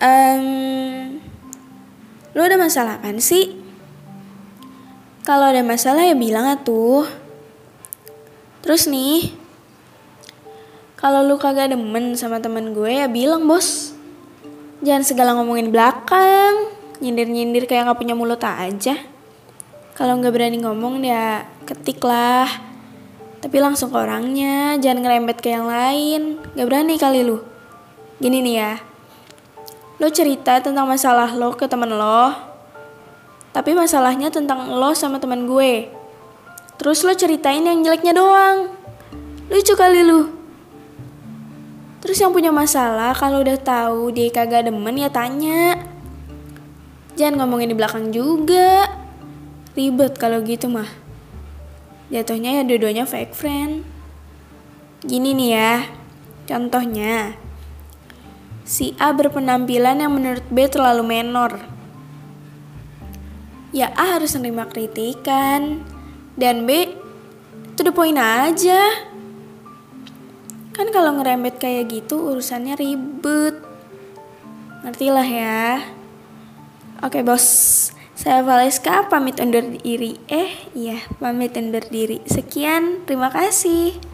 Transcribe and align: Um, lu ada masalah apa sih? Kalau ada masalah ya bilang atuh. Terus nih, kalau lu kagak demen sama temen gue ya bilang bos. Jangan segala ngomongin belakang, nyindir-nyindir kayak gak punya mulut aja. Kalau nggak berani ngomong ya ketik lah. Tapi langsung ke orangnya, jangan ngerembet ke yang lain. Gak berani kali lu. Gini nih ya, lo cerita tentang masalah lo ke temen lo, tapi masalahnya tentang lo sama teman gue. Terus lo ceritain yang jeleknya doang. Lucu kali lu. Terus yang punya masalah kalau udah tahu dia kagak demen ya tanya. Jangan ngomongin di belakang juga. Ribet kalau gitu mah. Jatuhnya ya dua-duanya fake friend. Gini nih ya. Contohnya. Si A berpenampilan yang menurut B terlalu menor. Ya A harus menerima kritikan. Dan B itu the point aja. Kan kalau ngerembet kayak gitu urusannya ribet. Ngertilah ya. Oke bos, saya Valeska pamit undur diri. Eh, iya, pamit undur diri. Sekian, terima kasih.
Um, 0.00 1.20
lu 2.32 2.40
ada 2.40 2.56
masalah 2.56 2.96
apa 2.96 3.12
sih? 3.20 3.52
Kalau 5.28 5.52
ada 5.52 5.60
masalah 5.60 6.08
ya 6.08 6.16
bilang 6.16 6.48
atuh. 6.48 7.04
Terus 8.64 8.88
nih, 8.88 9.36
kalau 10.96 11.20
lu 11.24 11.36
kagak 11.36 11.72
demen 11.72 12.16
sama 12.16 12.40
temen 12.40 12.72
gue 12.72 12.88
ya 12.88 13.08
bilang 13.12 13.44
bos. 13.44 13.92
Jangan 14.80 15.04
segala 15.04 15.36
ngomongin 15.36 15.68
belakang, 15.68 16.72
nyindir-nyindir 17.04 17.68
kayak 17.68 17.92
gak 17.92 18.00
punya 18.00 18.16
mulut 18.16 18.40
aja. 18.40 18.96
Kalau 19.92 20.16
nggak 20.16 20.32
berani 20.32 20.64
ngomong 20.64 21.04
ya 21.04 21.44
ketik 21.68 22.00
lah. 22.00 22.48
Tapi 23.44 23.56
langsung 23.60 23.92
ke 23.92 23.96
orangnya, 24.00 24.80
jangan 24.80 25.04
ngerembet 25.04 25.44
ke 25.44 25.52
yang 25.52 25.68
lain. 25.68 26.40
Gak 26.56 26.68
berani 26.68 26.96
kali 26.96 27.20
lu. 27.20 27.44
Gini 28.16 28.40
nih 28.40 28.54
ya, 28.56 28.72
lo 30.00 30.08
cerita 30.08 30.56
tentang 30.64 30.88
masalah 30.88 31.28
lo 31.36 31.52
ke 31.52 31.68
temen 31.68 31.92
lo, 31.92 32.32
tapi 33.52 33.76
masalahnya 33.76 34.32
tentang 34.32 34.72
lo 34.72 34.96
sama 34.96 35.20
teman 35.20 35.44
gue. 35.44 35.92
Terus 36.80 37.04
lo 37.04 37.12
ceritain 37.12 37.60
yang 37.60 37.84
jeleknya 37.84 38.16
doang. 38.16 38.72
Lucu 39.52 39.76
kali 39.76 40.00
lu. 40.00 40.32
Terus 42.00 42.16
yang 42.16 42.32
punya 42.32 42.48
masalah 42.48 43.12
kalau 43.12 43.44
udah 43.44 43.60
tahu 43.60 44.08
dia 44.08 44.32
kagak 44.32 44.64
demen 44.64 44.96
ya 44.96 45.12
tanya. 45.12 45.76
Jangan 47.20 47.44
ngomongin 47.44 47.68
di 47.68 47.76
belakang 47.76 48.08
juga. 48.08 48.88
Ribet 49.76 50.16
kalau 50.16 50.40
gitu 50.40 50.72
mah. 50.72 50.88
Jatuhnya 52.08 52.56
ya 52.56 52.62
dua-duanya 52.64 53.04
fake 53.04 53.36
friend. 53.36 53.84
Gini 55.04 55.36
nih 55.36 55.50
ya. 55.52 55.74
Contohnya. 56.48 57.36
Si 58.70 58.94
A 59.02 59.10
berpenampilan 59.10 59.98
yang 59.98 60.14
menurut 60.14 60.46
B 60.46 60.70
terlalu 60.70 61.02
menor. 61.02 61.58
Ya 63.74 63.90
A 63.98 64.14
harus 64.14 64.38
menerima 64.38 64.70
kritikan. 64.70 65.82
Dan 66.38 66.70
B 66.70 66.86
itu 67.74 67.82
the 67.82 67.90
point 67.90 68.14
aja. 68.14 68.78
Kan 70.70 70.94
kalau 70.94 71.18
ngerembet 71.18 71.58
kayak 71.58 71.90
gitu 71.90 72.30
urusannya 72.30 72.78
ribet. 72.78 73.58
Ngertilah 74.86 75.26
ya. 75.26 75.82
Oke 77.02 77.26
bos, 77.26 77.42
saya 78.14 78.46
Valeska 78.46 79.10
pamit 79.10 79.42
undur 79.42 79.66
diri. 79.82 80.14
Eh, 80.30 80.70
iya, 80.78 81.02
pamit 81.18 81.58
undur 81.58 81.82
diri. 81.90 82.22
Sekian, 82.22 83.02
terima 83.02 83.34
kasih. 83.34 84.09